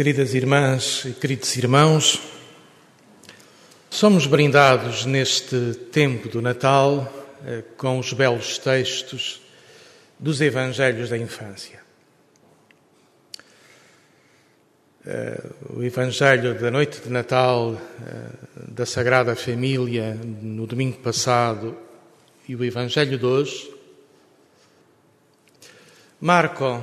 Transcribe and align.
Queridas 0.00 0.32
irmãs 0.32 1.04
e 1.04 1.12
queridos 1.12 1.54
irmãos, 1.58 2.22
somos 3.90 4.26
brindados 4.26 5.04
neste 5.04 5.74
tempo 5.92 6.26
do 6.26 6.40
Natal 6.40 7.06
eh, 7.44 7.62
com 7.76 7.98
os 7.98 8.10
belos 8.14 8.56
textos 8.56 9.42
dos 10.18 10.40
Evangelhos 10.40 11.10
da 11.10 11.18
infância. 11.18 11.82
Eh, 15.04 15.44
o 15.68 15.82
Evangelho 15.82 16.58
da 16.58 16.70
noite 16.70 17.02
de 17.02 17.10
Natal 17.10 17.74
eh, 17.74 18.30
da 18.68 18.86
Sagrada 18.86 19.36
Família 19.36 20.14
no 20.14 20.66
domingo 20.66 20.96
passado 21.00 21.76
e 22.48 22.56
o 22.56 22.64
Evangelho 22.64 23.18
de 23.18 23.26
hoje 23.26 23.70
marcam 26.18 26.82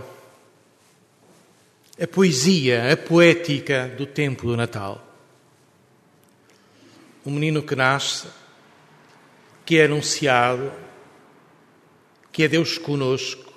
a 2.00 2.06
poesia, 2.06 2.92
a 2.94 2.98
poética 2.98 3.92
do 3.98 4.06
tempo 4.06 4.46
do 4.46 4.56
Natal. 4.56 5.04
Um 7.26 7.32
menino 7.32 7.64
que 7.64 7.76
nasce, 7.76 8.28
que 9.66 9.80
é 9.80 9.86
anunciado, 9.86 10.72
que 12.32 12.44
é 12.44 12.48
Deus 12.48 12.78
conosco, 12.78 13.52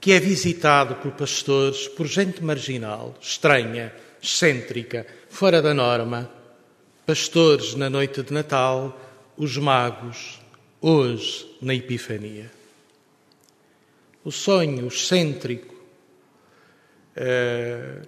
que 0.00 0.12
é 0.12 0.18
visitado 0.18 0.96
por 0.96 1.12
pastores, 1.12 1.86
por 1.88 2.06
gente 2.06 2.42
marginal, 2.42 3.14
estranha, 3.20 3.92
excêntrica, 4.22 5.06
fora 5.28 5.60
da 5.60 5.74
norma, 5.74 6.30
pastores 7.04 7.74
na 7.74 7.90
noite 7.90 8.22
de 8.22 8.32
Natal, 8.32 8.98
os 9.36 9.58
magos, 9.58 10.40
hoje 10.80 11.54
na 11.60 11.74
Epifania. 11.74 12.50
O 14.24 14.32
sonho 14.32 14.86
excêntrico, 14.86 15.79
uh, 17.16 18.06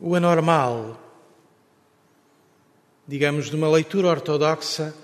o 0.00 0.14
anormal. 0.14 1.02
Digamos, 3.06 3.48
de 3.48 3.56
uma 3.56 3.70
leitura 3.70 4.08
ortodoxa, 4.08 4.94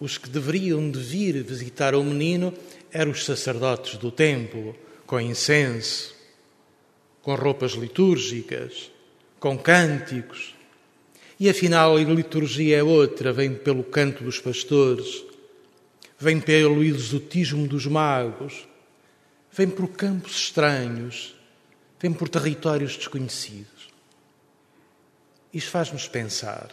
os 0.00 0.18
que 0.18 0.28
deveriam 0.28 0.90
de 0.90 0.98
vir 0.98 1.42
visitar 1.42 1.94
o 1.94 2.02
menino 2.02 2.52
eram 2.90 3.10
os 3.10 3.24
sacerdotes 3.24 3.96
do 3.96 4.10
templo, 4.10 4.74
com 5.06 5.20
incenso, 5.20 6.14
com 7.22 7.34
roupas 7.34 7.72
litúrgicas, 7.72 8.90
com 9.38 9.58
cânticos. 9.58 10.54
E 11.38 11.48
afinal 11.48 11.96
a 11.96 12.00
liturgia 12.00 12.78
é 12.78 12.82
outra, 12.82 13.32
vem 13.32 13.54
pelo 13.54 13.82
canto 13.82 14.22
dos 14.22 14.38
pastores, 14.38 15.24
vem 16.18 16.40
pelo 16.40 16.82
exotismo 16.82 17.66
dos 17.66 17.86
magos, 17.86 18.66
vem 19.52 19.68
por 19.68 19.88
campos 19.88 20.36
estranhos, 20.36 21.34
vem 22.04 22.12
por 22.12 22.28
territórios 22.28 22.98
desconhecidos. 22.98 23.88
Isto 25.54 25.70
faz-nos 25.70 26.06
pensar. 26.06 26.68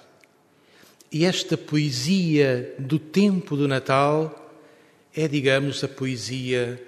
E 1.09 1.23
esta 1.23 1.55
poesia 1.55 2.75
do 2.77 2.99
tempo 2.99 3.55
do 3.55 3.65
Natal 3.65 4.53
é, 5.15 5.29
digamos, 5.29 5.85
a 5.85 5.87
poesia, 5.87 6.85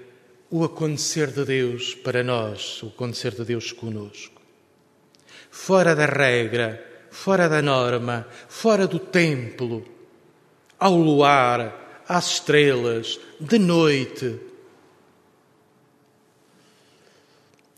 o 0.52 0.66
acontecer 0.66 1.28
de 1.28 1.46
Deus 1.46 1.96
para 1.96 2.22
nós, 2.22 2.84
o 2.84 2.88
acontecer 2.88 3.32
de 3.32 3.46
Deus 3.46 3.72
conosco. 3.72 4.42
Fora 5.50 5.96
da 5.96 6.06
regra, 6.06 6.86
fora 7.12 7.48
da 7.48 7.62
norma, 7.62 8.28
fora 8.50 8.86
do 8.86 9.00
templo, 9.00 9.86
ao 10.78 10.98
luar, 10.98 12.04
às 12.06 12.34
estrelas, 12.34 13.18
de 13.40 13.58
noite, 13.58 14.38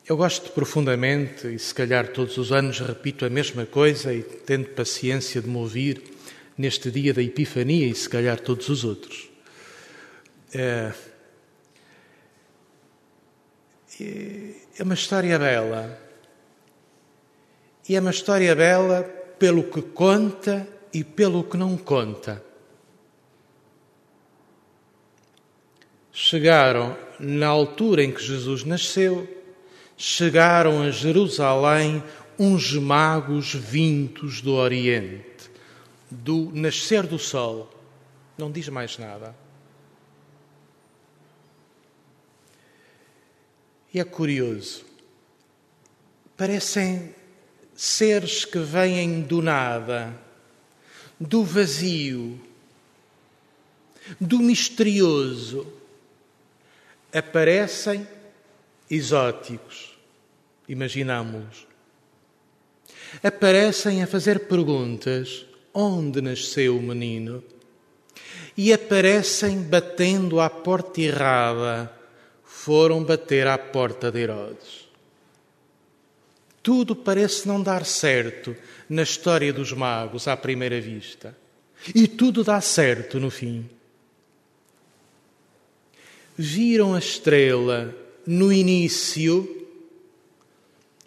Eu 0.08 0.16
gosto 0.16 0.52
profundamente, 0.52 1.48
e 1.48 1.58
se 1.58 1.74
calhar 1.74 2.10
todos 2.10 2.38
os 2.38 2.52
anos 2.52 2.80
repito 2.80 3.26
a 3.26 3.30
mesma 3.30 3.66
coisa 3.66 4.14
e 4.14 4.22
tendo 4.22 4.70
paciência 4.70 5.42
de 5.42 5.50
me 5.50 5.58
ouvir 5.58 6.00
neste 6.56 6.92
dia 6.92 7.12
da 7.12 7.24
Epifania 7.24 7.88
e 7.88 7.96
se 7.96 8.08
calhar 8.08 8.40
todos 8.40 8.70
os 8.70 8.84
outros. 8.84 9.32
É, 10.54 10.94
é 14.78 14.84
uma 14.84 14.94
história 14.94 15.40
bela. 15.40 16.00
E 17.90 17.96
é 17.96 18.00
uma 18.00 18.12
história 18.12 18.56
bela 18.56 19.02
pelo 19.40 19.64
que 19.64 19.82
conta 19.82 20.68
e 20.94 21.04
pelo 21.04 21.44
que 21.44 21.58
não 21.58 21.76
conta. 21.76 22.44
Chegaram 26.12 26.96
na 27.20 27.48
altura 27.48 28.04
em 28.04 28.12
que 28.12 28.24
Jesus 28.24 28.64
nasceu 28.64 29.36
chegaram 29.98 30.82
a 30.82 30.92
Jerusalém 30.92 32.04
uns 32.38 32.74
magos 32.74 33.54
vindos 33.54 34.42
do 34.42 34.54
Oriente, 34.54 35.50
do 36.12 36.52
nascer 36.54 37.08
do 37.08 37.18
sol. 37.18 37.72
Não 38.38 38.52
diz 38.52 38.68
mais 38.68 38.98
nada. 38.98 39.36
E 43.94 44.00
é 44.00 44.04
curioso. 44.04 44.84
Parecem 46.36 47.16
seres 47.74 48.44
que 48.44 48.60
vêm 48.60 49.22
do 49.22 49.42
nada, 49.42 50.14
do 51.18 51.46
vazio, 51.46 52.38
do 54.20 54.40
misterioso. 54.40 55.66
Aparecem 57.14 58.06
exóticos, 58.90 59.98
imaginámos-los. 60.68 61.68
Aparecem 63.24 64.04
a 64.04 64.08
fazer 64.08 64.48
perguntas: 64.48 65.46
onde 65.74 66.22
nasceu 66.22 66.78
o 66.78 66.82
menino? 66.82 67.44
E 68.58 68.72
aparecem 68.72 69.62
batendo 69.62 70.40
à 70.40 70.50
porta 70.50 71.02
errada. 71.02 71.92
Foram 72.44 73.04
bater 73.04 73.48
à 73.48 73.58
porta 73.58 74.12
de 74.12 74.22
Herodes. 74.22 74.86
Tudo 76.64 76.96
parece 76.96 77.48
não 77.48 77.62
dar 77.62 77.86
certo 77.86 78.56
na 78.90 79.04
história 79.04 79.54
dos 79.54 79.72
magos 79.72 80.28
à 80.28 80.36
primeira 80.36 80.80
vista. 80.82 81.38
E 81.94 82.08
tudo 82.08 82.44
dá 82.44 82.60
certo 82.62 83.20
no 83.20 83.30
fim. 83.30 83.70
Viram 86.36 86.96
a 86.96 87.00
estrela 87.00 87.94
no 88.26 88.52
início 88.52 89.68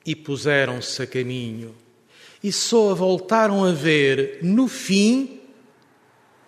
e 0.05 0.15
puseram-se 0.15 1.03
a 1.03 1.06
caminho, 1.06 1.75
e 2.43 2.51
só 2.53 2.91
a 2.91 2.95
voltaram 2.95 3.65
a 3.65 3.73
ver 3.73 4.39
no 4.43 4.69
fim, 4.69 5.41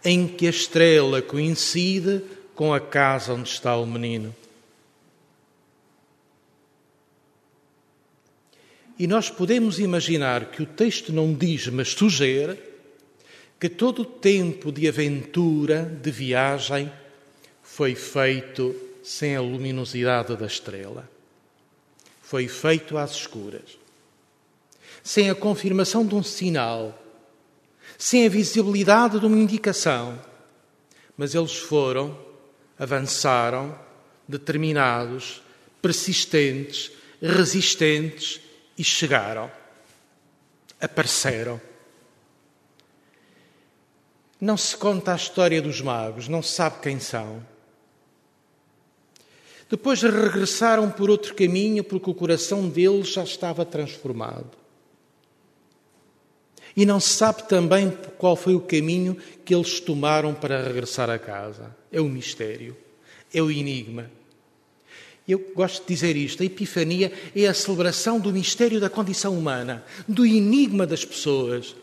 em 0.05 0.27
que 0.27 0.47
a 0.47 0.51
estrela 0.51 1.21
coincide 1.21 2.23
com 2.55 2.73
a 2.73 2.81
casa 2.81 3.35
onde 3.35 3.49
está 3.49 3.77
o 3.77 3.87
menino. 3.87 4.35
E 8.99 9.07
nós 9.07 9.31
podemos 9.31 9.79
imaginar 9.79 10.51
que 10.51 10.63
o 10.63 10.67
texto 10.67 11.13
não 11.13 11.33
diz, 11.35 11.67
mas 11.69 11.89
sugere, 11.89 12.59
que 13.59 13.69
todo 13.69 14.03
o 14.03 14.05
tempo 14.05 14.71
de 14.71 14.89
aventura, 14.89 15.83
de 16.03 16.11
viagem, 16.11 16.91
foi 17.63 17.95
feito 17.95 18.75
sem 19.03 19.37
a 19.37 19.41
luminosidade 19.41 20.37
da 20.37 20.47
estrela. 20.47 21.09
Foi 22.23 22.47
feito 22.49 22.97
às 22.97 23.13
escuras. 23.13 23.79
Sem 25.03 25.31
a 25.31 25.35
confirmação 25.35 26.07
de 26.07 26.15
um 26.15 26.23
sinal, 26.23 26.97
sem 27.97 28.27
a 28.27 28.31
visibilidade 28.31 29.19
de 29.19 29.27
uma 29.27 29.39
indicação. 29.39 30.19
Mas 31.17 31.35
eles 31.35 31.57
foram, 31.57 32.19
avançaram, 32.79 33.79
determinados, 34.29 35.43
persistentes, 35.83 36.93
resistentes 37.21 38.41
e 38.79 38.85
chegaram. 38.85 39.51
Apareceram. 40.81 41.61
Não 44.41 44.57
se 44.57 44.75
conta 44.77 45.13
a 45.13 45.17
história 45.17 45.61
dos 45.61 45.83
magos, 45.83 46.27
não 46.29 46.43
se 46.43 46.55
sabe 46.55 46.81
quem 46.81 46.99
são. 46.99 47.45
Depois 49.71 50.03
regressaram 50.03 50.91
por 50.91 51.09
outro 51.09 51.33
caminho, 51.33 51.85
porque 51.85 52.11
o 52.11 52.15
coração 52.15 52.69
deles 52.69 53.13
já 53.13 53.23
estava 53.23 53.65
transformado. 53.65 54.51
E 56.77 56.85
não 56.85 56.99
se 56.99 57.11
sabe 57.11 57.49
também 57.49 57.97
qual 58.19 58.35
foi 58.35 58.57
o 58.57 58.61
caminho 58.61 59.17
que 59.45 59.55
eles 59.55 59.79
tomaram 59.79 60.35
para 60.35 60.65
regressar 60.65 61.09
a 61.09 61.21
casa. 61.21 61.75
É 61.93 62.01
o 62.01 62.09
mistério, 62.09 62.77
é 63.33 63.41
o 63.41 63.51
enigma. 63.51 64.11
Eu 65.27 65.53
gosto 65.55 65.83
de 65.83 65.95
dizer 65.95 66.17
isto: 66.17 66.43
a 66.43 66.47
Epifania 66.47 67.13
é 67.35 67.47
a 67.47 67.55
celebração 67.55 68.19
do 68.19 68.33
mistério 68.33 68.81
da 68.81 68.91
condição 68.91 69.39
humana, 69.39 69.85
do 70.09 70.27
enigma 70.27 70.85
das 70.85 71.05
pessoas, 71.05 71.77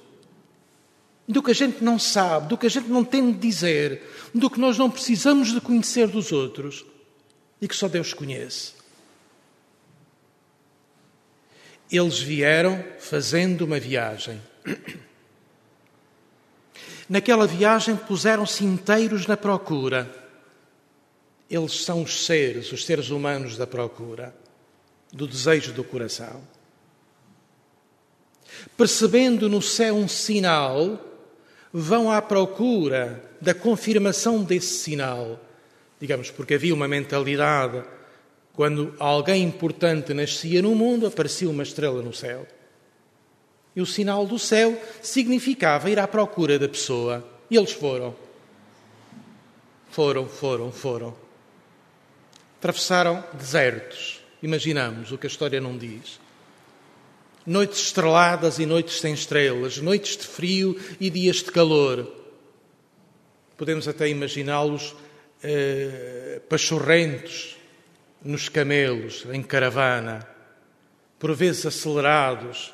do 1.25 1.41
que 1.41 1.51
a 1.51 1.55
gente 1.55 1.81
não 1.81 1.97
sabe, 1.97 2.49
do 2.49 2.57
que 2.57 2.65
a 2.65 2.69
gente 2.69 2.89
não 2.89 3.05
tem 3.05 3.31
de 3.31 3.37
dizer, 3.37 4.01
do 4.35 4.49
que 4.49 4.59
nós 4.59 4.77
não 4.77 4.91
precisamos 4.91 5.53
de 5.53 5.61
conhecer 5.61 6.07
dos 6.07 6.33
outros 6.33 6.85
e 7.61 7.67
que 7.67 7.75
só 7.75 7.87
Deus 7.87 8.13
conhece. 8.13 8.73
Eles 11.91 12.19
vieram 12.19 12.83
fazendo 12.99 13.63
uma 13.65 13.79
viagem. 13.79 14.41
Naquela 17.09 17.47
viagem 17.47 17.95
puseram-se 17.95 18.65
inteiros 18.65 19.25
na 19.25 19.37
procura. 19.37 20.13
Eles 21.49 21.85
são 21.85 22.03
os 22.03 22.25
seres, 22.25 22.71
os 22.73 22.85
seres 22.85 23.09
humanos 23.09 23.55
da 23.55 23.65
procura, 23.65 24.35
do 25.13 25.25
desejo 25.25 25.71
do 25.71 25.83
coração. 25.83 26.43
Percebendo 28.75 29.47
no 29.47 29.61
céu 29.61 29.95
um 29.95 30.09
sinal, 30.09 30.99
vão 31.71 32.11
à 32.11 32.21
procura 32.21 33.23
da 33.39 33.53
confirmação 33.53 34.43
desse 34.43 34.79
sinal. 34.79 35.39
Digamos, 35.99 36.29
porque 36.29 36.53
havia 36.53 36.73
uma 36.73 36.87
mentalidade, 36.87 37.83
quando 38.53 38.95
alguém 38.99 39.43
importante 39.43 40.13
nascia 40.13 40.61
no 40.61 40.75
mundo, 40.75 41.07
aparecia 41.07 41.49
uma 41.49 41.63
estrela 41.63 42.01
no 42.01 42.13
céu. 42.13 42.45
E 43.75 43.81
o 43.81 43.85
sinal 43.85 44.25
do 44.25 44.39
céu 44.39 44.79
significava 45.01 45.89
ir 45.89 45.99
à 45.99 46.07
procura 46.07 46.57
da 46.57 46.67
pessoa. 46.67 47.23
E 47.49 47.55
eles 47.55 47.71
foram. 47.71 48.15
Foram, 49.89 50.27
foram, 50.27 50.71
foram. 50.71 51.15
Atravessaram 52.57 53.23
desertos. 53.33 54.19
Imaginamos 54.41 55.11
o 55.11 55.17
que 55.17 55.27
a 55.27 55.29
história 55.29 55.61
não 55.61 55.77
diz. 55.77 56.19
Noites 57.45 57.79
estreladas 57.79 58.59
e 58.59 58.65
noites 58.65 58.99
sem 58.99 59.13
estrelas, 59.13 59.77
noites 59.77 60.17
de 60.17 60.27
frio 60.27 60.79
e 60.99 61.09
dias 61.09 61.37
de 61.37 61.51
calor. 61.51 62.11
Podemos 63.55 63.87
até 63.87 64.09
imaginá-los 64.09 64.95
eh, 65.43 66.41
pachorrentos 66.49 67.57
nos 68.23 68.49
camelos, 68.49 69.25
em 69.31 69.43
caravana, 69.43 70.27
por 71.19 71.33
vezes 71.35 71.65
acelerados, 71.65 72.73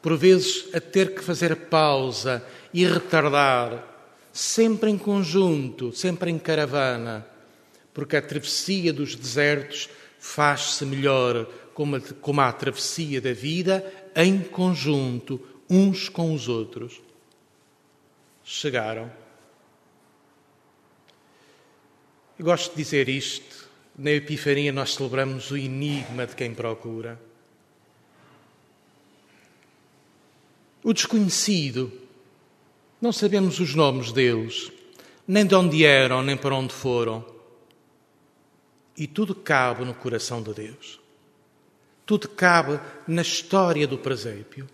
por 0.00 0.16
vezes 0.16 0.74
a 0.74 0.80
ter 0.80 1.14
que 1.14 1.22
fazer 1.24 1.56
pausa 1.56 2.44
e 2.72 2.86
retardar, 2.86 3.84
sempre 4.32 4.90
em 4.90 4.98
conjunto, 4.98 5.92
sempre 5.92 6.30
em 6.30 6.38
caravana, 6.38 7.26
porque 7.92 8.16
a 8.16 8.22
travessia 8.22 8.92
dos 8.92 9.14
desertos 9.14 9.88
faz-se 10.18 10.84
melhor 10.84 11.46
como 11.74 11.96
a, 11.96 12.00
como 12.00 12.40
a 12.40 12.52
travessia 12.52 13.20
da 13.20 13.32
vida 13.32 13.84
em 14.14 14.40
conjunto, 14.40 15.40
uns 15.68 16.08
com 16.08 16.34
os 16.34 16.48
outros. 16.48 17.00
Chegaram. 18.44 19.23
Eu 22.38 22.44
gosto 22.44 22.70
de 22.70 22.76
dizer 22.76 23.08
isto. 23.08 23.68
Na 23.96 24.10
Epifania 24.10 24.72
nós 24.72 24.94
celebramos 24.94 25.50
o 25.50 25.56
enigma 25.56 26.26
de 26.26 26.34
quem 26.34 26.52
procura. 26.52 27.20
O 30.82 30.92
desconhecido, 30.92 31.92
não 33.00 33.12
sabemos 33.12 33.60
os 33.60 33.74
nomes 33.74 34.10
deles, 34.10 34.70
nem 35.26 35.46
de 35.46 35.54
onde 35.54 35.84
eram, 35.84 36.22
nem 36.22 36.36
para 36.36 36.54
onde 36.54 36.74
foram. 36.74 37.24
E 38.96 39.06
tudo 39.06 39.34
cabe 39.34 39.84
no 39.84 39.94
coração 39.94 40.42
de 40.42 40.52
Deus. 40.52 41.00
Tudo 42.04 42.28
cabe 42.28 42.78
na 43.06 43.22
história 43.22 43.86
do 43.86 43.96
presépio. 43.96 44.68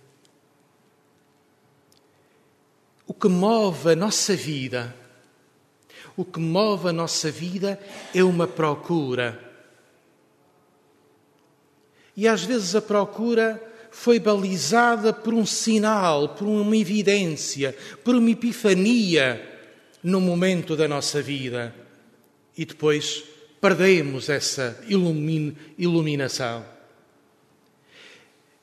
O 3.07 3.15
que 3.15 3.29
move 3.29 3.91
a 3.93 3.97
nossa 3.97 4.35
vida, 4.35 4.97
o 6.17 6.25
que 6.25 6.41
move 6.41 6.89
a 6.89 6.93
nossa 6.93 7.31
vida 7.31 7.81
é 8.15 8.23
uma 8.23 8.47
procura. 8.47 9.39
E 12.17 12.27
às 12.29 12.45
vezes 12.45 12.75
a 12.75 12.83
procura 12.83 13.63
foi 13.91 14.19
balizada 14.19 15.13
por 15.13 15.35
um 15.35 15.47
sinal, 15.47 16.31
por 16.31 16.47
uma 16.47 16.77
evidência, 16.77 17.77
por 18.05 18.15
uma 18.15 18.31
epifania 18.31 19.41
no 20.03 20.21
momento 20.21 20.77
da 20.77 20.87
nossa 20.87 21.21
vida. 21.21 21.75
E 22.57 22.65
depois 22.65 23.25
perdemos 23.61 24.29
essa 24.29 24.83
iluminação. 25.79 26.65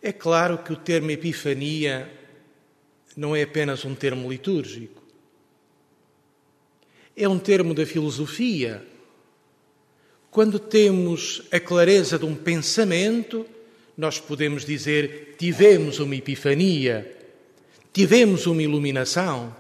É 0.02 0.12
claro 0.12 0.60
que 0.60 0.72
o 0.72 0.78
termo 0.78 1.12
epifania 1.12 2.12
não 3.16 3.36
é 3.36 3.42
apenas 3.42 3.84
um 3.84 3.96
termo 3.96 4.30
litúrgico. 4.32 4.97
É 7.20 7.28
um 7.28 7.40
termo 7.40 7.74
da 7.74 7.84
filosofia. 7.84 8.86
Quando 10.30 10.60
temos 10.60 11.42
a 11.52 11.60
clareza 11.60 12.20
de 12.20 12.26
um 12.26 12.36
pensamento, 12.36 13.44
nós 13.98 14.20
podemos 14.20 14.64
dizer: 14.64 15.34
tivemos 15.36 15.98
uma 15.98 16.16
epifania, 16.16 17.12
tivemos 17.92 18.46
uma 18.46 18.62
iluminação. 18.62 19.56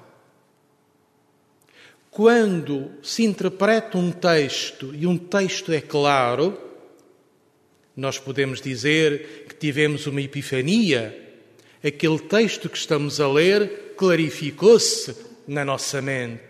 Quando 2.12 2.92
se 3.01 3.24
interpreta 3.24 3.98
um 3.98 4.12
texto 4.12 4.94
e 4.94 5.07
um 5.07 5.18
texto 5.18 5.74
é 5.74 5.81
claro, 5.81 6.56
nós 7.95 8.19
podemos 8.19 8.62
dizer 8.62 9.45
que 9.50 9.56
tivemos 9.56 10.06
uma 10.06 10.21
epifania, 10.21 11.39
aquele 11.83 12.19
texto 12.19 12.69
que 12.69 12.77
estamos 12.77 13.19
a 13.19 13.27
ler 13.27 13.95
clarificou-se 13.98 15.15
na 15.48 15.65
nossa 15.65 16.03
mente. 16.03 16.46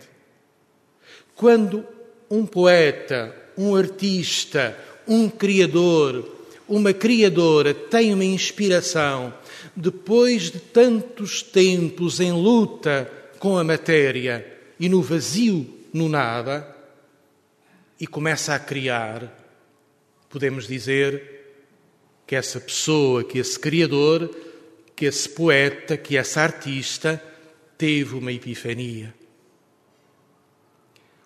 Quando 1.38 1.86
um 2.28 2.44
poeta, 2.44 3.32
um 3.56 3.76
artista, 3.76 4.76
um 5.06 5.30
criador, 5.30 6.28
uma 6.68 6.92
criadora 6.92 7.72
tem 7.72 8.12
uma 8.12 8.24
inspiração 8.24 9.32
depois 9.74 10.50
de 10.50 10.58
tantos 10.58 11.40
tempos 11.40 12.18
em 12.18 12.32
luta 12.32 13.08
com 13.38 13.56
a 13.56 13.62
matéria 13.62 14.44
e 14.80 14.88
no 14.88 15.00
vazio, 15.00 15.64
no 15.92 16.08
nada, 16.08 16.76
e 18.00 18.06
começa 18.06 18.52
a 18.52 18.58
criar, 18.58 19.32
podemos 20.28 20.66
dizer 20.66 21.22
que 22.26 22.34
essa 22.34 22.58
pessoa, 22.58 23.22
que 23.22 23.38
esse 23.38 23.56
criador, 23.56 24.28
que 24.96 25.04
esse 25.04 25.28
poeta, 25.28 25.96
que 25.96 26.16
essa 26.16 26.40
artista 26.40 27.22
teve 27.78 28.16
uma 28.16 28.32
epifania. 28.32 29.14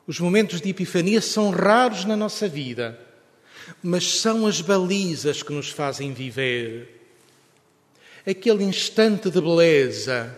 Os 0.06 0.18
momentos 0.18 0.60
de 0.60 0.68
epifania 0.70 1.20
são 1.20 1.50
raros 1.50 2.04
na 2.04 2.16
nossa 2.16 2.48
vida 2.48 2.98
mas 3.82 4.20
são 4.20 4.46
as 4.46 4.60
balizas 4.60 5.42
que 5.42 5.52
nos 5.52 5.70
fazem 5.70 6.12
viver. 6.12 7.00
Aquele 8.26 8.64
instante 8.64 9.30
de 9.30 9.40
beleza, 9.40 10.34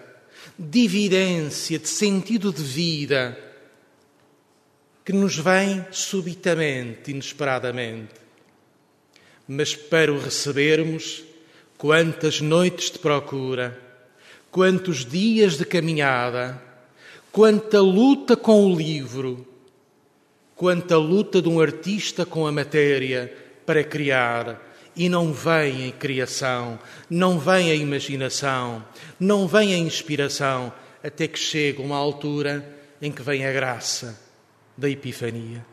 de 0.58 0.84
evidência, 0.84 1.78
de 1.78 1.88
sentido 1.88 2.52
de 2.52 2.62
vida, 2.62 3.38
que 5.04 5.12
nos 5.12 5.36
vem 5.36 5.84
subitamente, 5.90 7.10
inesperadamente. 7.10 8.14
Mas 9.46 9.74
para 9.74 10.12
o 10.12 10.18
recebermos, 10.18 11.22
quantas 11.76 12.40
noites 12.40 12.90
de 12.90 12.98
procura, 12.98 13.78
quantos 14.50 15.04
dias 15.04 15.58
de 15.58 15.66
caminhada, 15.66 16.62
quanta 17.30 17.80
luta 17.80 18.34
com 18.34 18.64
o 18.64 18.74
livro, 18.74 19.53
quanta 20.64 20.96
luta 20.96 21.42
de 21.42 21.48
um 21.50 21.60
artista 21.60 22.24
com 22.24 22.46
a 22.46 22.50
matéria 22.50 23.30
para 23.66 23.84
criar. 23.84 24.72
E 24.96 25.10
não 25.10 25.30
vem 25.30 25.88
a 25.88 25.92
criação, 25.92 26.78
não 27.10 27.38
vem 27.38 27.70
a 27.70 27.74
imaginação, 27.74 28.82
não 29.20 29.46
vem 29.46 29.74
a 29.74 29.76
inspiração, 29.76 30.72
até 31.02 31.28
que 31.28 31.38
chega 31.38 31.82
uma 31.82 31.98
altura 31.98 32.78
em 33.02 33.12
que 33.12 33.20
vem 33.20 33.44
a 33.44 33.52
graça 33.52 34.18
da 34.74 34.88
Epifania. 34.88 35.66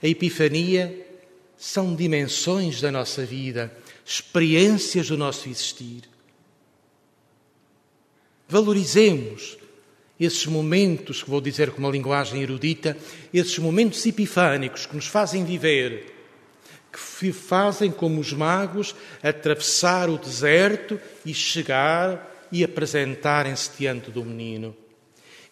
A 0.00 0.06
Epifania 0.06 1.04
são 1.56 1.96
dimensões 1.96 2.80
da 2.80 2.92
nossa 2.92 3.26
vida, 3.26 3.76
experiências 4.06 5.08
do 5.08 5.16
nosso 5.16 5.48
existir. 5.48 6.02
Valorizemos 8.46 9.58
esses 10.18 10.46
momentos, 10.46 11.22
que 11.22 11.30
vou 11.30 11.40
dizer 11.40 11.70
com 11.70 11.78
uma 11.78 11.90
linguagem 11.90 12.42
erudita, 12.42 12.96
esses 13.32 13.58
momentos 13.58 14.04
epifânicos 14.04 14.86
que 14.86 14.96
nos 14.96 15.06
fazem 15.06 15.44
viver, 15.44 16.14
que 16.92 17.32
fazem 17.32 17.90
como 17.90 18.20
os 18.20 18.32
magos 18.32 18.94
atravessar 19.22 20.08
o 20.08 20.18
deserto 20.18 21.00
e 21.24 21.32
chegar 21.32 22.48
e 22.50 22.64
apresentarem-se 22.64 23.70
diante 23.78 24.10
do 24.10 24.24
menino. 24.24 24.74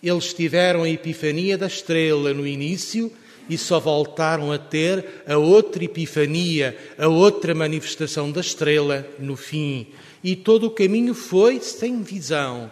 Eles 0.02 0.32
tiveram 0.32 0.82
a 0.82 0.88
epifania 0.88 1.56
da 1.56 1.66
estrela 1.66 2.32
no 2.34 2.46
início 2.46 3.12
e 3.48 3.56
só 3.56 3.78
voltaram 3.78 4.50
a 4.50 4.58
ter 4.58 5.22
a 5.26 5.36
outra 5.36 5.84
epifania, 5.84 6.76
a 6.98 7.06
outra 7.06 7.54
manifestação 7.54 8.30
da 8.30 8.40
estrela 8.40 9.06
no 9.18 9.36
fim. 9.36 9.88
E 10.22 10.34
todo 10.34 10.66
o 10.66 10.70
caminho 10.70 11.14
foi 11.14 11.60
sem 11.60 12.02
visão, 12.02 12.70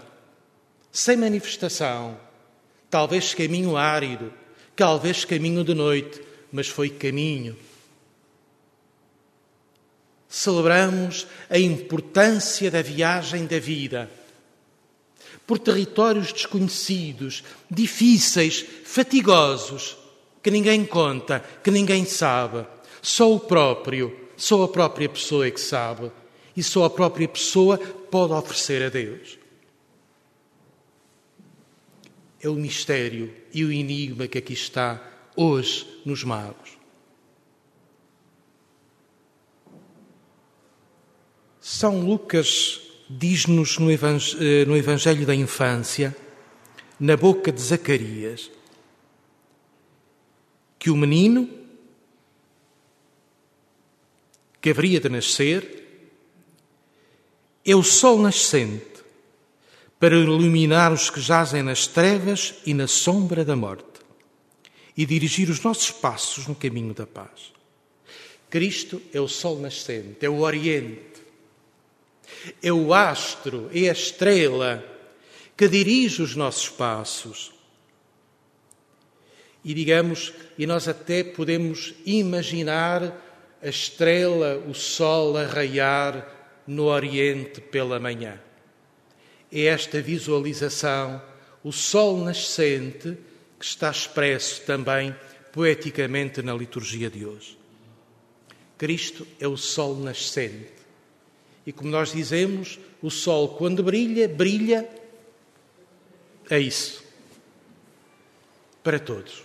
sem 0.94 1.16
manifestação, 1.16 2.16
talvez 2.88 3.34
caminho 3.34 3.76
árido, 3.76 4.32
talvez 4.76 5.24
caminho 5.24 5.64
de 5.64 5.74
noite, 5.74 6.22
mas 6.52 6.68
foi 6.68 6.88
caminho. 6.88 7.56
celebramos 10.34 11.28
a 11.48 11.56
importância 11.56 12.68
da 12.68 12.82
viagem 12.82 13.46
da 13.46 13.60
vida 13.60 14.10
por 15.46 15.60
territórios 15.60 16.32
desconhecidos, 16.32 17.44
difíceis, 17.70 18.64
fatigosos, 18.84 19.96
que 20.42 20.50
ninguém 20.50 20.84
conta, 20.84 21.44
que 21.62 21.70
ninguém 21.70 22.04
sabe. 22.04 22.66
Só 23.00 23.32
o 23.32 23.38
próprio, 23.38 24.28
só 24.36 24.64
a 24.64 24.68
própria 24.68 25.08
pessoa 25.08 25.46
é 25.46 25.50
que 25.52 25.60
sabe. 25.60 26.10
E 26.56 26.62
só 26.62 26.84
a 26.84 26.90
própria 26.90 27.28
pessoa 27.28 27.78
pode 27.78 28.32
oferecer 28.32 28.82
a 28.82 28.88
Deus. 28.88 29.43
É 32.44 32.48
o 32.50 32.54
mistério 32.56 33.34
e 33.54 33.64
o 33.64 33.72
enigma 33.72 34.28
que 34.28 34.36
aqui 34.36 34.52
está 34.52 35.02
hoje 35.34 36.02
nos 36.04 36.22
magos. 36.22 36.76
São 41.58 42.04
Lucas 42.04 42.82
diz-nos 43.08 43.78
no, 43.78 43.90
eh, 43.90 44.66
no 44.66 44.76
Evangelho 44.76 45.24
da 45.24 45.34
Infância, 45.34 46.14
na 47.00 47.16
boca 47.16 47.50
de 47.50 47.62
Zacarias, 47.62 48.50
que 50.78 50.90
o 50.90 50.96
menino 50.96 51.48
que 54.60 54.68
haveria 54.68 55.00
de 55.00 55.08
nascer 55.08 56.12
é 57.64 57.74
o 57.74 57.82
sol 57.82 58.18
nascente 58.18 58.93
para 60.04 60.16
iluminar 60.16 60.92
os 60.92 61.08
que 61.08 61.18
jazem 61.18 61.62
nas 61.62 61.86
trevas 61.86 62.56
e 62.66 62.74
na 62.74 62.86
sombra 62.86 63.42
da 63.42 63.56
morte 63.56 64.00
e 64.94 65.06
dirigir 65.06 65.48
os 65.48 65.62
nossos 65.62 65.90
passos 65.90 66.46
no 66.46 66.54
caminho 66.54 66.92
da 66.92 67.06
paz. 67.06 67.54
Cristo 68.50 69.00
é 69.14 69.18
o 69.18 69.26
sol 69.26 69.58
nascente, 69.60 70.18
é 70.20 70.28
o 70.28 70.40
Oriente 70.40 71.24
é 72.62 72.70
o 72.70 72.92
astro, 72.92 73.70
é 73.72 73.88
a 73.88 73.92
estrela 73.92 74.84
que 75.56 75.66
dirige 75.68 76.20
os 76.20 76.36
nossos 76.36 76.68
passos. 76.68 77.54
E 79.64 79.72
digamos, 79.72 80.34
e 80.58 80.66
nós 80.66 80.86
até 80.86 81.24
podemos 81.24 81.94
imaginar 82.04 83.02
a 83.62 83.68
estrela, 83.68 84.62
o 84.68 84.74
sol 84.74 85.38
a 85.38 85.46
raiar 85.46 86.62
no 86.66 86.88
Oriente 86.88 87.62
pela 87.62 87.98
manhã. 87.98 88.38
É 89.54 89.66
esta 89.66 90.02
visualização, 90.02 91.22
o 91.62 91.72
sol 91.72 92.18
nascente, 92.18 93.16
que 93.58 93.64
está 93.64 93.90
expresso 93.90 94.62
também 94.62 95.14
poeticamente 95.52 96.42
na 96.42 96.52
liturgia 96.52 97.08
de 97.08 97.24
hoje. 97.24 97.56
Cristo 98.76 99.26
é 99.38 99.46
o 99.46 99.56
sol 99.56 99.96
nascente 99.96 100.74
e 101.66 101.72
como 101.72 101.90
nós 101.90 102.12
dizemos, 102.12 102.78
o 103.00 103.10
sol, 103.10 103.56
quando 103.56 103.82
brilha, 103.82 104.28
brilha. 104.28 104.88
É 106.50 106.58
isso. 106.58 107.02
Para 108.82 108.98
todos. 108.98 109.42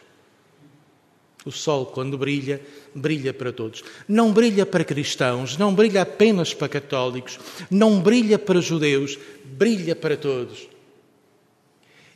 O 1.45 1.51
sol, 1.51 1.85
quando 1.85 2.17
brilha, 2.17 2.61
brilha 2.93 3.33
para 3.33 3.51
todos. 3.51 3.83
Não 4.07 4.31
brilha 4.31 4.65
para 4.65 4.83
cristãos, 4.83 5.57
não 5.57 5.73
brilha 5.73 6.01
apenas 6.01 6.53
para 6.53 6.69
católicos, 6.69 7.39
não 7.69 8.01
brilha 8.01 8.37
para 8.39 8.61
judeus, 8.61 9.17
brilha 9.45 9.95
para 9.95 10.17
todos. 10.17 10.67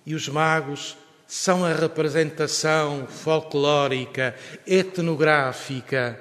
E 0.06 0.14
os 0.14 0.28
magos 0.28 0.98
são 1.28 1.66
a 1.66 1.74
representação 1.74 3.08
folclórica, 3.08 4.36
etnográfica, 4.68 6.20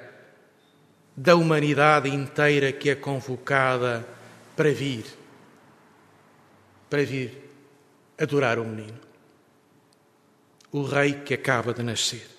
da 1.15 1.35
humanidade 1.35 2.09
inteira 2.09 2.71
que 2.71 2.89
é 2.89 2.95
convocada 2.95 4.05
para 4.55 4.71
vir, 4.71 5.05
para 6.89 7.03
vir 7.03 7.49
adorar 8.17 8.57
o 8.57 8.65
menino, 8.65 8.99
o 10.71 10.83
rei 10.83 11.13
que 11.13 11.35
acaba 11.35 11.73
de 11.73 11.83
nascer. 11.83 12.32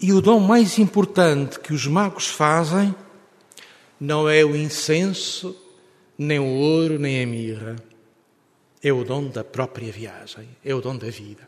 E 0.00 0.12
o 0.14 0.22
dom 0.22 0.40
mais 0.40 0.78
importante 0.78 1.60
que 1.60 1.74
os 1.74 1.86
magos 1.86 2.26
fazem 2.26 2.94
não 4.00 4.26
é 4.26 4.42
o 4.42 4.56
incenso, 4.56 5.54
nem 6.16 6.38
o 6.38 6.46
ouro, 6.46 6.98
nem 6.98 7.22
a 7.22 7.26
mirra. 7.26 7.76
É 8.82 8.90
o 8.90 9.04
dom 9.04 9.28
da 9.28 9.44
própria 9.44 9.92
viagem, 9.92 10.48
é 10.64 10.74
o 10.74 10.80
dom 10.80 10.96
da 10.96 11.10
vida. 11.10 11.46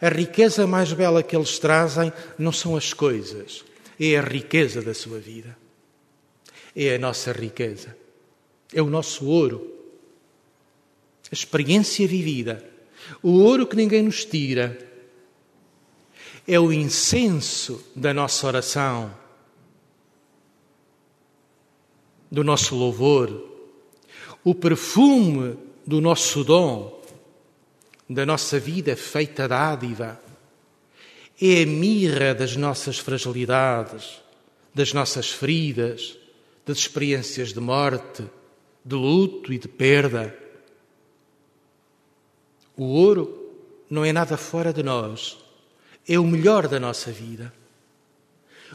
A 0.00 0.08
riqueza 0.08 0.68
mais 0.68 0.92
bela 0.92 1.20
que 1.20 1.34
eles 1.34 1.58
trazem 1.58 2.12
não 2.38 2.52
são 2.52 2.76
as 2.76 2.92
coisas, 2.92 3.64
é 3.98 4.16
a 4.16 4.22
riqueza 4.22 4.80
da 4.80 4.94
sua 4.94 5.18
vida. 5.18 5.58
É 6.76 6.94
a 6.94 6.98
nossa 6.98 7.32
riqueza. 7.32 7.96
É 8.72 8.80
o 8.80 8.88
nosso 8.88 9.26
ouro. 9.26 9.74
A 11.30 11.34
experiência 11.34 12.06
vivida. 12.06 12.64
O 13.20 13.30
ouro 13.40 13.66
que 13.66 13.74
ninguém 13.74 14.04
nos 14.04 14.24
tira. 14.24 14.89
É 16.46 16.58
o 16.58 16.72
incenso 16.72 17.84
da 17.94 18.12
nossa 18.12 18.46
oração, 18.46 19.14
do 22.30 22.42
nosso 22.42 22.74
louvor, 22.74 23.48
o 24.42 24.54
perfume 24.54 25.58
do 25.86 26.00
nosso 26.00 26.42
dom 26.44 27.00
da 28.10 28.26
nossa 28.26 28.58
vida 28.58 28.96
feita 28.96 29.46
dádiva. 29.46 30.20
É 31.40 31.62
a 31.62 31.66
mirra 31.66 32.34
das 32.34 32.56
nossas 32.56 32.98
fragilidades, 32.98 34.20
das 34.74 34.92
nossas 34.92 35.30
feridas, 35.30 36.18
das 36.66 36.78
experiências 36.78 37.52
de 37.52 37.60
morte, 37.60 38.24
de 38.84 38.96
luto 38.96 39.52
e 39.52 39.58
de 39.58 39.68
perda. 39.68 40.36
O 42.76 42.84
ouro 42.84 43.52
não 43.88 44.04
é 44.04 44.12
nada 44.12 44.36
fora 44.36 44.72
de 44.72 44.82
nós, 44.82 45.38
é 46.08 46.18
o 46.18 46.24
melhor 46.24 46.68
da 46.68 46.80
nossa 46.80 47.10
vida. 47.10 47.52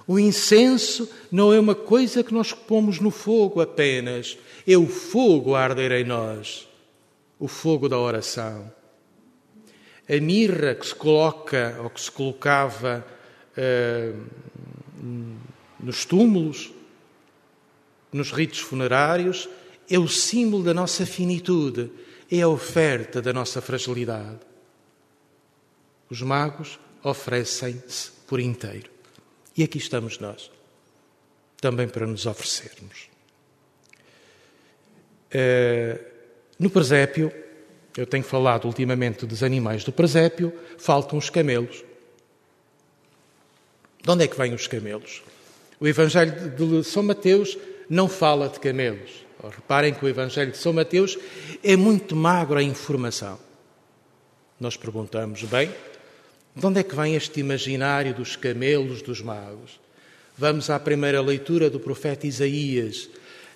O 0.08 0.20
incenso 0.20 1.10
não 1.32 1.54
é 1.54 1.60
uma 1.60 1.76
coisa 1.76 2.24
que 2.24 2.34
nós 2.34 2.54
pomos 2.54 3.00
no 3.00 3.12
fogo 3.12 3.62
apenas, 3.62 4.38
é 4.68 4.78
o 4.78 4.88
fogo 4.88 5.56
a 5.56 5.62
arder 5.62 5.92
em 5.92 6.04
nós, 6.04 6.68
o 7.40 7.48
fogo 7.48 7.90
da 7.90 7.98
oração 7.98 8.72
a 10.08 10.22
mirra 10.22 10.76
que 10.76 10.86
se 10.86 10.96
coloca 10.96 11.78
ou 11.82 11.90
que 11.90 12.00
se 12.00 12.12
colocava 12.12 13.06
uh, 13.58 14.24
nos 15.80 16.06
túmulos, 16.06 16.72
nos 18.12 18.32
ritos 18.32 18.60
funerários, 18.60 19.50
é 19.90 20.00
o 20.00 20.08
símbolo 20.08 20.64
da 20.64 20.74
nossa 20.74 21.06
finitude, 21.06 21.92
é 22.32 22.42
a 22.42 22.48
oferta 22.48 23.22
da 23.22 23.34
nossa 23.34 23.62
fragilidade. 23.62 24.40
Os 26.10 26.22
magos 26.22 26.80
oferecem-se 27.06 28.12
por 28.28 28.40
inteiro. 28.40 28.90
E 29.56 29.64
aqui 29.64 29.78
estamos 29.78 30.20
nós, 30.20 30.52
também 31.62 31.88
para 31.88 32.08
nos 32.08 32.26
oferecermos. 32.26 33.08
Uh, 35.34 36.04
no 36.58 36.70
presépio, 36.70 37.32
eu 37.96 38.08
tenho 38.08 38.24
falado 38.24 38.66
ultimamente 38.66 39.26
dos 39.26 39.44
animais 39.44 39.84
do 39.84 39.92
presépio, 39.92 40.52
faltam 40.78 41.18
os 41.18 41.30
camelos. 41.30 41.84
De 44.02 44.10
onde 44.10 44.24
é 44.24 44.28
que 44.28 44.38
vêm 44.38 44.54
os 44.54 44.68
camelos? 44.68 45.24
O 45.80 45.88
Evangelho 45.88 46.50
de 46.50 46.84
São 46.84 47.04
Mateus 47.04 47.58
não 47.90 48.10
fala 48.10 48.50
de 48.50 48.60
camelos. 48.60 49.26
Reparem 49.44 49.94
que 49.94 50.04
o 50.04 50.08
Evangelho 50.08 50.52
de 50.52 50.58
São 50.58 50.74
Mateus 50.74 51.20
é 51.64 51.76
muito 51.76 52.16
magro 52.16 52.58
a 52.58 52.64
informação. 52.64 53.40
Nós 54.60 54.76
perguntamos, 54.76 55.44
bem, 55.44 55.72
de 56.56 56.66
onde 56.66 56.80
é 56.80 56.84
que 56.84 56.96
vem 56.96 57.16
este 57.16 57.40
imaginário 57.42 58.14
dos 58.14 58.38
camelos 58.38 59.02
dos 59.02 59.22
magos? 59.22 59.80
Vamos 60.38 60.70
à 60.70 60.80
primeira 60.80 61.22
leitura 61.22 61.70
do 61.70 61.80
profeta 61.80 62.26
Isaías, 62.26 63.10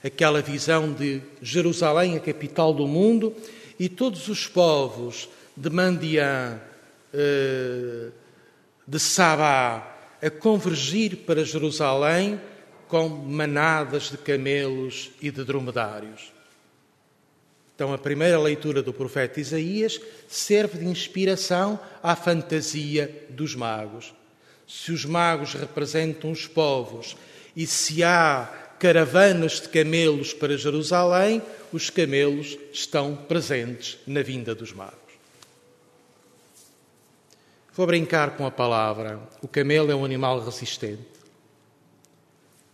aquela 0.04 0.42
visão 0.42 0.92
de 0.92 1.22
Jerusalém, 1.42 2.18
a 2.18 2.20
capital 2.20 2.74
do 2.74 2.86
mundo, 2.86 3.34
e 3.80 3.88
todos 3.88 4.28
os 4.28 4.48
povos 4.48 5.30
de 5.56 5.70
Mandiã, 5.70 6.60
eh, 7.14 8.10
de 8.86 9.00
Sabá, 9.00 9.96
a 10.22 10.30
convergir 10.30 11.18
para 11.18 11.46
Jerusalém 11.46 12.40
com 12.90 13.08
manadas 13.08 14.10
de 14.10 14.18
camelos 14.18 15.12
e 15.22 15.32
de 15.32 15.46
dromedários. 15.46 16.34
Então, 17.80 17.94
a 17.94 17.98
primeira 17.98 18.38
leitura 18.38 18.84
do 18.84 18.92
profeta 18.92 19.40
Isaías 19.40 20.02
serve 20.28 20.80
de 20.80 20.86
inspiração 20.86 21.80
à 22.04 22.14
fantasia 22.14 23.26
dos 23.30 23.56
magos. 23.56 24.14
Se 24.68 24.92
os 24.92 25.06
magos 25.06 25.54
representam 25.54 26.30
os 26.30 26.46
povos 26.46 27.16
e 27.56 27.66
se 27.66 28.04
há 28.04 28.74
caravanas 28.78 29.62
de 29.62 29.70
camelos 29.70 30.34
para 30.34 30.58
Jerusalém, 30.58 31.42
os 31.72 31.90
camelos 31.90 32.58
estão 32.74 33.16
presentes 33.16 33.98
na 34.06 34.22
vinda 34.22 34.54
dos 34.54 34.74
magos. 34.74 35.14
Vou 37.74 37.88
brincar 37.88 38.36
com 38.36 38.46
a 38.46 38.52
palavra. 38.52 39.22
O 39.42 39.48
camelo 39.48 39.90
é 39.90 39.96
um 39.96 40.04
animal 40.04 40.44
resistente, 40.44 41.08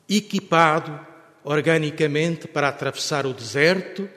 equipado 0.09 0.99
organicamente 1.43 2.47
para 2.47 2.69
atravessar 2.69 3.27
o 3.27 3.33
deserto 3.35 4.09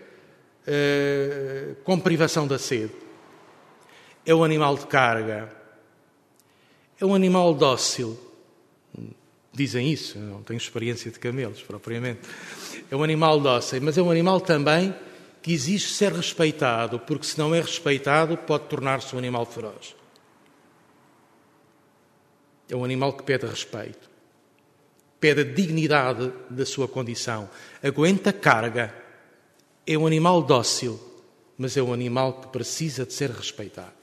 eh, 0.71 1.77
com 1.83 1.99
privação 1.99 2.47
da 2.47 2.59
sede. 2.59 2.93
É 4.27 4.35
um 4.35 4.45
animal 4.45 4.77
de 4.77 4.87
carga. 4.87 5.51
É 7.01 7.07
um 7.07 7.15
animal 7.15 7.55
dócil. 7.55 8.21
Dizem 9.51 9.91
isso, 9.91 10.19
não 10.19 10.43
tenho 10.43 10.59
experiência 10.59 11.11
de 11.11 11.19
camelos 11.19 11.63
propriamente. 11.63 12.21
É 12.91 12.95
um 12.95 13.03
animal 13.03 13.41
dócil, 13.41 13.81
mas 13.81 13.97
é 13.97 14.03
um 14.03 14.11
animal 14.11 14.43
também 14.43 14.95
que 15.41 15.55
exige 15.55 15.89
ser 15.89 16.13
respeitado, 16.13 16.99
porque 17.01 17.25
se 17.25 17.39
não 17.39 17.55
é 17.55 17.61
respeitado 17.61 18.37
pode 18.37 18.65
tornar-se 18.65 19.15
um 19.15 19.19
animal 19.19 19.47
feroz. 19.47 19.97
É 22.69 22.77
um 22.77 22.85
animal 22.85 23.15
que 23.15 23.23
pede 23.23 23.47
respeito, 23.47 24.11
pede 25.19 25.41
a 25.41 25.45
dignidade 25.45 26.31
da 26.51 26.67
sua 26.67 26.87
condição, 26.87 27.49
aguenta 27.83 28.35
carga. 28.35 29.08
É 29.91 29.97
um 29.97 30.07
animal 30.07 30.43
dócil, 30.43 31.01
mas 31.57 31.75
é 31.75 31.83
um 31.83 31.95
animal 31.95 32.43
que 32.43 32.49
precisa 32.49 33.07
de 33.07 33.15
ser 33.15 33.31
respeitado. 33.31 33.95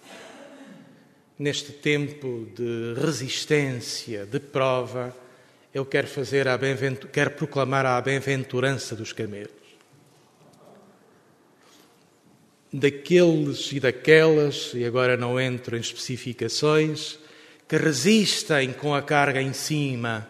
Neste 1.37 1.73
tempo 1.73 2.47
de 2.55 2.99
resistência, 2.99 4.25
de 4.25 4.39
prova, 4.39 5.15
eu 5.71 5.85
quero 5.85 6.07
fazer 6.07 6.47
a 6.47 6.57
quero 7.11 7.29
proclamar 7.31 7.85
a 7.85 8.01
bem-aventurança 8.01 8.95
dos 8.95 9.13
camelos. 9.13 9.51
Daqueles 12.73 13.71
e 13.71 13.79
daquelas, 13.79 14.71
e 14.73 14.83
agora 14.83 15.15
não 15.15 15.39
entro 15.39 15.77
em 15.77 15.81
especificações, 15.81 17.19
que 17.67 17.77
resistem 17.77 18.73
com 18.73 18.95
a 18.95 19.03
carga 19.03 19.39
em 19.39 19.53
cima. 19.53 20.27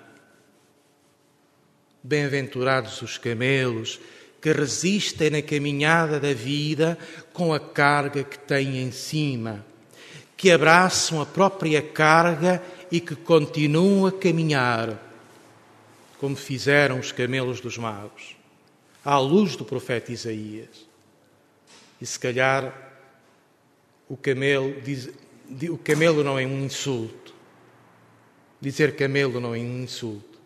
Bem-aventurados 2.04 3.02
os 3.02 3.18
camelos 3.18 4.02
que 4.46 4.52
resistem 4.52 5.32
na 5.32 5.42
caminhada 5.42 6.20
da 6.20 6.32
vida 6.32 7.00
com 7.34 7.52
a 7.52 7.60
carga 7.60 8.24
que 8.24 8.38
têm 8.38 8.78
em 8.78 8.92
cima, 8.92 9.66
que 10.38 10.52
abraçam 10.52 11.20
a 11.20 11.26
própria 11.26 11.82
carga 11.82 12.62
e 12.92 13.02
que 13.02 13.16
continuam 13.16 14.06
a 14.06 14.12
caminhar, 14.12 15.02
como 16.20 16.36
fizeram 16.36 17.00
os 17.00 17.12
camelos 17.12 17.60
dos 17.60 17.76
magos, 17.80 18.38
à 19.04 19.18
luz 19.18 19.56
do 19.56 19.66
profeta 19.66 20.12
Isaías. 20.12 20.88
E 22.00 22.06
se 22.06 22.20
calhar 22.20 22.72
o 24.08 24.16
camelo 24.16 24.80
diz, 24.80 25.10
o 25.72 25.78
camelo 25.80 26.24
não 26.24 26.38
é 26.38 26.46
um 26.46 26.66
insulto. 26.66 27.34
Dizer 28.62 28.96
camelo 28.96 29.40
não 29.40 29.56
é 29.56 29.58
um 29.58 29.82
insulto. 29.82 30.40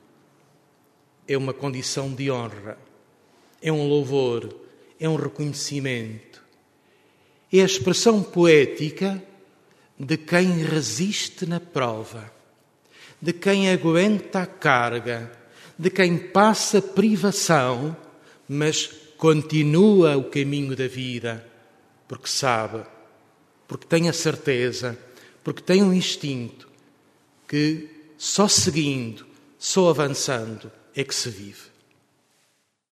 É 1.28 1.38
uma 1.38 1.54
condição 1.54 2.14
de 2.14 2.32
honra. 2.32 2.78
É 3.62 3.72
um 3.72 3.88
louvor. 3.88 4.56
É 5.00 5.08
um 5.08 5.16
reconhecimento. 5.16 6.44
É 7.52 7.62
a 7.62 7.66
expressão 7.66 8.22
poética 8.22 9.22
de 9.98 10.18
quem 10.18 10.64
resiste 10.64 11.46
na 11.46 11.60
prova, 11.60 12.32
de 13.22 13.34
quem 13.34 13.70
aguenta 13.70 14.42
a 14.42 14.46
carga, 14.46 15.32
de 15.78 15.90
quem 15.90 16.18
passa 16.18 16.82
privação, 16.82 17.96
mas 18.48 18.88
continua 19.18 20.16
o 20.16 20.26
caminho 20.26 20.76
da 20.76 20.88
vida, 20.88 21.46
porque 22.08 22.30
sabe 22.30 22.84
porque 23.70 23.86
tem 23.86 24.10
a 24.10 24.14
certeza, 24.14 24.98
porque 25.44 25.62
tem 25.62 25.84
um 25.84 25.94
instinto 25.94 26.68
que 27.48 27.88
só 28.18 28.48
seguindo, 28.48 29.28
só 29.60 29.92
avançando 29.92 30.72
é 30.96 31.04
que 31.04 31.14
se 31.14 31.30
vive. 31.30 31.69